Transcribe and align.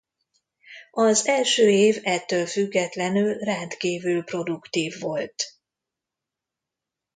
Az 0.91 1.27
első 1.27 1.69
év 1.69 1.99
ettől 2.03 2.45
függetlenül 2.45 3.37
rendkívül 3.37 4.23
produktív 4.23 4.99
volt. 4.99 5.43